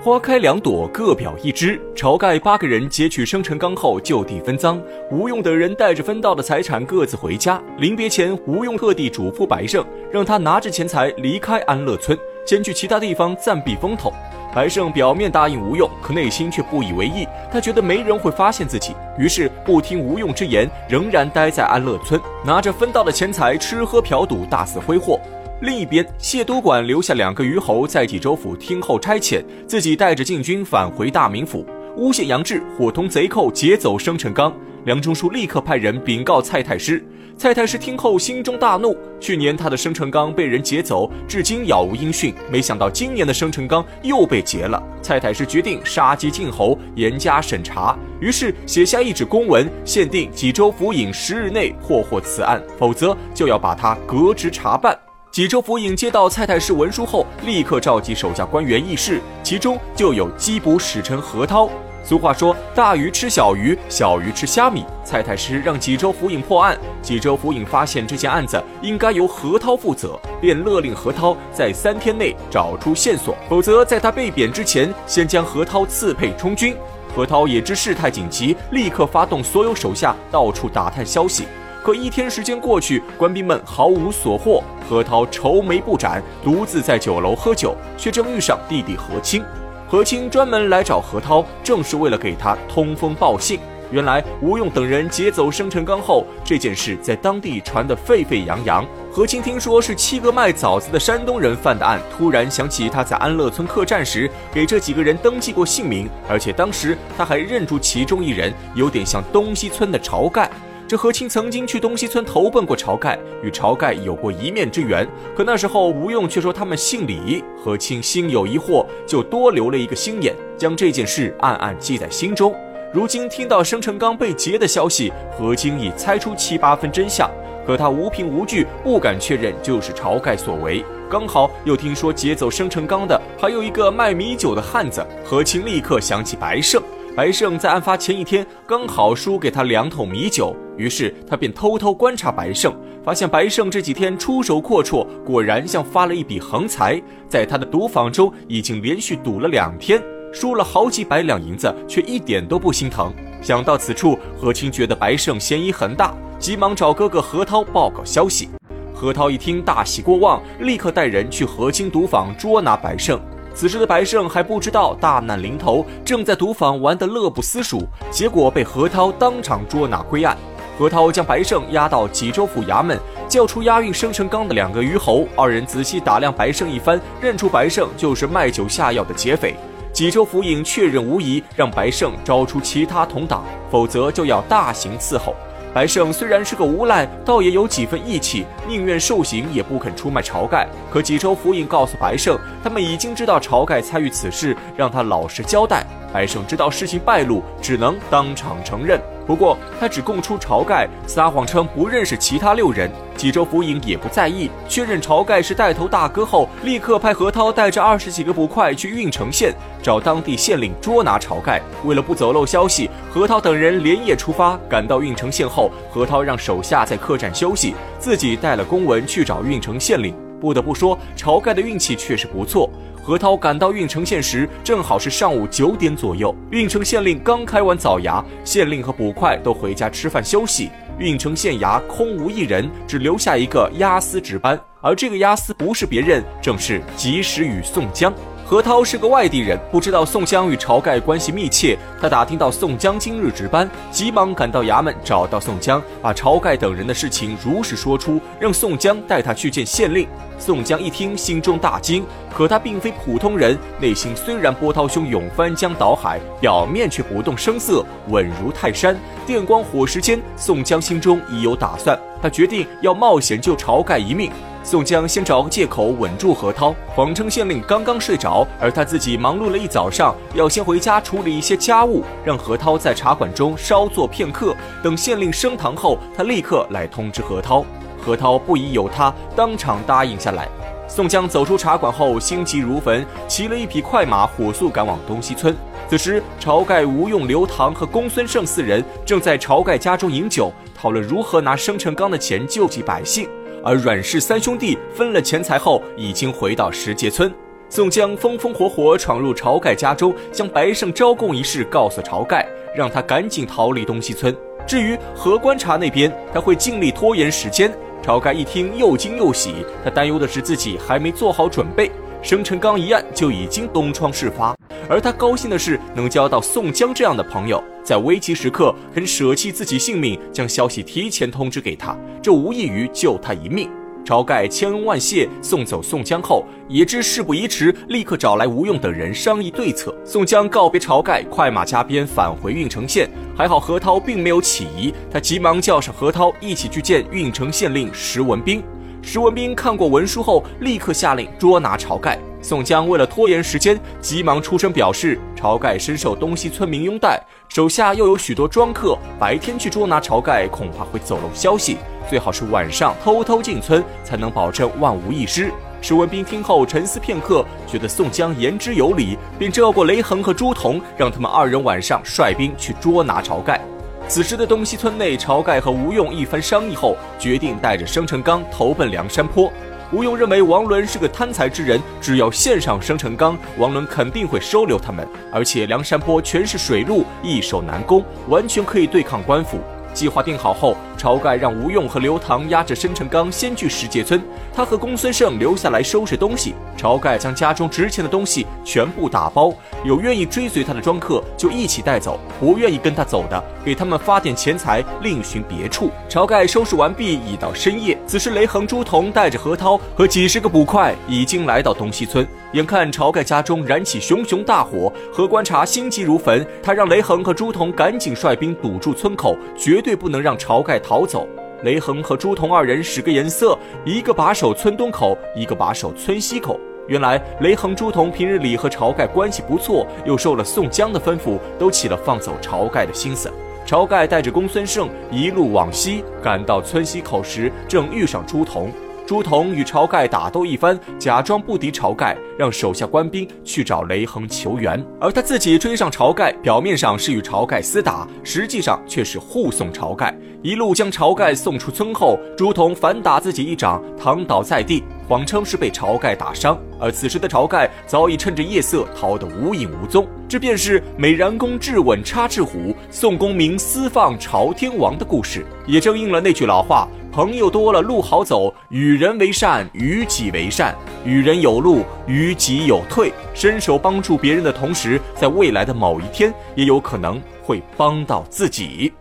[0.00, 1.80] 花开两朵，各表一枝。
[1.96, 4.80] 晁盖八个人劫取生辰纲后，就地分赃。
[5.10, 7.60] 吴用等人带着分到的财产各自回家。
[7.78, 12.16] 临别前，吴用特地嘱咐白胜，让他拿着钱财离开安乐村，
[12.46, 14.12] 先去其他地方暂避风头。
[14.54, 17.26] 白胜表面答应吴用，可内心却不以为意。
[17.50, 25.20] 他觉得没人会发现自己，于是不听吴用之言，仍然待在安乐村，拿着分到的钱财吃喝嫖赌，大肆挥霍。
[25.60, 31.66] 另一边，谢都管留下两个虞侯在济州府听候差遣，自己带着禁军返回大名府，
[31.96, 34.54] 诬陷杨志伙同贼寇劫走生辰纲。
[34.84, 37.04] 梁中书立刻派人禀告蔡太师，
[37.36, 38.96] 蔡太师听后心中大怒。
[39.18, 44.80] 去年他的生辰纲被人劫走，至今杳无音讯，没想到今年的生辰纲又被劫了。
[45.02, 54.96] 蔡太师决定杀鸡儆猴，严加审查，于是写下一纸公文，限定济州府尹十日内破获此案，否则就要把他革职查办。
[55.30, 61.68] 济州府尹接到蔡太师文书后，立刻召集手下官员议事，其中就有缉捕使臣何涛。
[62.02, 76.74] 俗话说：“大鱼吃小鱼，小鱼吃虾米。”蔡太师让济州府尹破案，济州府尹发现这件案子应该由何涛负责，便勒令何涛在三天内找出线索，否则在他被贬之前，先将何涛赐配充军。
[77.14, 81.44] 何涛也知事态紧急，立刻发动所有手下到处打探消息。
[81.88, 84.62] 可一天时间过去，官兵们毫无所获。
[84.86, 89.42] 何涛愁眉不展，独自在酒楼喝酒，却正遇上弟弟何清。
[89.88, 93.58] 何清专门来找何涛，正是为了给他通风报信。
[93.90, 98.84] 原来吴用等人劫走生辰纲后，这件事在当地传得沸沸扬扬。
[99.10, 110.50] 何清听说是七个卖枣子的山东人犯的案，突然想起他在安乐村客栈时给这几个人登记过姓名，而且当时他还认出其中一人，有点像东西村的晁盖。
[110.88, 115.06] 这何清曾经去东西村投奔过晁盖，与晁盖有过一面之缘。
[115.36, 122.56] 可那时候吴用却说他们姓李，何清心有疑惑，就多留了一个心眼，将这件事暗暗记在心中。
[122.90, 127.30] 如今听到生辰纲被劫的消息，何清已猜出七八分真相，
[127.66, 130.82] 可他无凭无据，不敢确认就是晁盖所为。
[131.10, 136.82] 刚好又听说劫走生辰纲的还有一个卖米酒的汉子，何清立刻想起白胜。
[137.18, 142.72] 白胜在案发前一天刚好输给他两桶米酒，于是他便偷偷观察白胜，
[143.04, 147.02] 发现白胜这几天出手阔绰，果然像发了一笔横财。
[147.28, 150.00] 在他的赌坊中已经连续赌了两天，
[150.32, 153.12] 输了好几百两银子，却一点都不心疼。
[153.42, 158.48] 想到此处，何清觉得白胜嫌疑很大，急忙找哥哥何涛报告消息。
[158.94, 163.20] 何涛一听大喜过望，立刻带人去何清赌坊捉拿白胜。
[163.58, 170.38] 此时的白胜还不知道大难临头，正在赌坊玩得乐不思蜀，结果被何涛当场捉拿归案。
[170.78, 172.96] 何涛将白胜押到济州府衙门，
[173.28, 179.56] 叫出押运生辰纲的两个虞侯，二人仔细打量白胜一番，认出白胜就是卖酒下药的劫匪。
[179.92, 183.42] 济州府尹确认无疑，让白胜招出其他同党，
[183.72, 185.34] 否则就要大刑伺候。
[185.74, 190.66] 白胜虽然是个无赖，倒也有几分义气，宁愿受刑也不肯出卖晁盖。
[190.90, 195.84] 可济州府尹告诉白胜，他们已经知道晁盖参与此事，让他老实交代。
[196.10, 198.98] 白胜知道事情败露，只能当场承认。
[199.26, 202.90] 不过他只供出晁盖，撒谎称不认识其他六人。
[203.14, 209.52] 济州府尹也不在意，确认晁盖是带头大哥后，立刻派何涛带着二十几个捕快去郓城县
[209.82, 211.60] 找当地县令捉拿晁盖。
[211.84, 214.56] 为了不走漏消息，何涛等人连夜出发。
[214.68, 220.14] 赶到郓城县后，何涛让手下在客栈休息，自己带了公文去找郓城县令。
[220.40, 222.70] 不得不说，晁盖的运气确实不错。
[223.02, 226.32] 何涛赶到郓城县时，正好是上午九点左右。
[226.52, 230.70] 郓城县令刚开完早衙，县令和捕快都回家吃饭休息。
[231.00, 234.56] 郓城县衙空无一人，只留下一个押司值班。
[234.80, 238.14] 而这个押司不是别人，正是及时雨宋江。
[238.50, 241.78] 何涛是个外地人，不知道宋江与晁盖关系密切。
[242.00, 250.08] 他打听到宋江今日值班，急忙赶到衙门，找到宋江，把晁盖等人的事情如实说出，让宋江带他去见县令。
[250.38, 258.96] 宋江一听，心中大惊，可他并非普通人，内心虽然波涛汹涌、翻江倒海，表面却不动声色，稳如泰山。
[259.26, 264.30] 电光火石间，宋江心中已有打算，他决定要冒险救晁盖一命。
[264.62, 274.54] 宋江先找个借口稳住何涛，谎称县令刚刚睡着，而他自己忙碌了一早上，要先回家处理一些家务，让何涛在茶馆中稍坐片刻。
[274.82, 277.64] 等县令升堂后，他立刻来通知何涛。
[278.08, 280.48] 何涛不疑有他，当场答应下来。
[280.88, 285.54] 宋江走出茶馆后，心急如焚，骑了一匹快马，火速赶往东西村。
[285.90, 293.28] 此时，晁盖、吴用、刘唐和公孙胜四人正在晁盖家中饮酒，讨论如何拿生辰纲的钱救济百姓。
[293.62, 297.30] 而阮氏三兄弟分了钱财后，已经回到石碣村。
[297.68, 304.34] 宋江风风火火闯入晁盖家中，将白胜招供一事告诉晁盖，让他赶紧逃离东西村。
[304.66, 307.70] 至于何观察那边，他会尽力拖延时间。
[308.02, 309.54] 晁盖一听又惊又喜，
[309.84, 311.90] 他担忧的是自己还没做好准备，
[312.22, 314.54] 生辰纲一案就已经东窗事发；
[314.88, 323.68] 而他高兴的是能交到宋江这样的朋友，在危急时刻肯舍弃自己性命，将消息提前通知给他，这无异于救他一命。
[324.08, 329.94] 晁盖千恩万谢，送走宋江后，也知事不宜迟，立刻找来吴用等人商议对策。
[330.02, 333.06] 宋江告别晁盖，快马加鞭返回郓城县。
[333.36, 338.62] 还好何涛并没有起疑，他急忙叫上何涛一起去见郓城县令石文斌。
[339.02, 342.18] 石文斌看过文书后，立刻下令捉拿晁盖。
[342.40, 351.76] 宋江为了拖延时间，急忙出声表示，晁盖深受东西村民拥戴，手下又有许多庄客，白天去捉拿晁盖恐怕会走漏消息。
[352.08, 355.52] 最好是晚上偷偷进村，才能保证万无一失。
[355.80, 363.60] 史文斌听后沉思片刻，觉得宋江言之有理，便召过雷横和朱仝，让他们二人晚上率兵去捉拿晁盖。
[364.08, 369.52] 此时的东西村内，晁盖和吴用一番商议后，决定带着生辰纲投奔梁山坡。
[369.92, 379.58] 吴用认为王伦是个贪财之人，只要献上生辰纲，王伦肯定会收留他们，而且梁山坡全是水路，易守难攻，完全可以对抗官府。
[379.94, 384.20] 计划定好后，晁盖让吴用和刘唐押着生辰纲先去石碣村，
[384.52, 386.54] 他和公孙胜留下来收拾东西。
[386.76, 389.52] 晁盖将家中值钱的东西全部打包，
[389.84, 395.90] 有愿意追随他的庄客就一起带走，不愿意跟他走的，给他们发点钱财，另寻别处。
[396.08, 397.96] 晁盖收拾完毕，已到深夜。
[398.06, 411.28] 此时雷横、朱仝带着何涛和几十个捕快已经来到东西村，眼看晁盖家中燃起熊熊大火，何观察心急如焚，他让雷横和朱仝赶紧率兵堵住村口，绝对不能让晁盖逃走。
[411.64, 416.58] 雷横和朱仝二人使个眼色，一个把守村东口，一个把守村西口。
[416.86, 423.30] 原来雷横、朱仝平日里和晁盖关系不错，又受了宋江的吩咐，都起了放走晁盖的心思。
[423.66, 428.68] 晁盖带着公孙胜一路往西，赶到村西口时，正遇上朱仝。
[429.08, 440.14] 朱仝与晁盖打斗一番，假装不敌晁盖，让手下官兵去找雷横求援，而他自己追上晁盖，表面上是与晁盖厮打，实际上却是护送晁盖。
[440.42, 444.84] 一路将晁盖送出村后，朱仝反打自己一掌，躺倒在地。
[445.08, 450.06] 谎称是被晁盖打伤，而此时的晁盖早已趁着夜色逃得无影无踪。
[450.28, 456.86] 这便是美髯公质问插翅虎，宋公明私放朝天王的故事，也正应了那句老话：
[457.18, 460.72] 朋友多了路好走，与人为善，与己为善，
[461.04, 463.12] 与人有路，与己有退。
[463.34, 468.92] 伸手帮助别人的同时，在未来的某一天，也有可能会帮到自己。